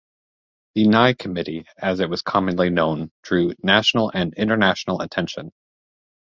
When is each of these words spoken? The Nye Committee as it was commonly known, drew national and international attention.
The 0.73 0.87
Nye 0.87 1.13
Committee 1.13 1.67
as 1.77 1.99
it 1.99 2.09
was 2.09 2.23
commonly 2.23 2.71
known, 2.71 3.11
drew 3.21 3.53
national 3.61 4.09
and 4.11 4.33
international 4.33 4.99
attention. 4.99 5.51